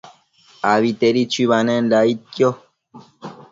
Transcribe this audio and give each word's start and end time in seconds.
Abitedi 0.71 1.21
chuibanenda 1.31 1.95
aidquio 2.03 2.49